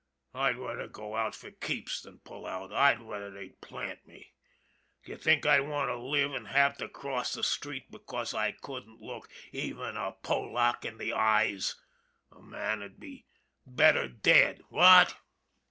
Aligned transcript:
I'd 0.33 0.55
rather 0.57 0.87
go 0.87 1.15
out 1.15 1.35
for 1.35 1.51
keeps 1.51 2.01
than 2.01 2.21
pull 2.21 2.47
out 2.47 2.73
I'd 2.73 3.03
rather 3.03 3.29
they'd 3.29 3.61
plant 3.61 4.07
me. 4.07 4.33
D'ye 5.05 5.15
think 5.15 5.45
I'd 5.45 5.59
want 5.69 5.89
to 5.89 5.95
live 5.99 6.33
an' 6.33 6.45
have 6.45 6.75
to 6.79 6.89
cross 6.89 7.33
the 7.35 7.43
street 7.43 7.91
because 7.91 8.33
I 8.33 8.51
couldn't 8.53 8.99
look 8.99 9.29
even 9.51 9.97
a 9.97 10.13
Polack 10.13 10.85
in 10.85 10.97
the 10.97 11.13
eyes 11.13 11.75
a 12.31 12.41
man 12.41 12.79
would 12.79 12.99
be 12.99 13.27
better 13.67 14.07
dead, 14.07 14.63
what 14.69 15.19